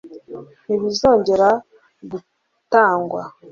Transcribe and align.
ntibizongere 0.63 1.49
gutangwa 2.11 3.23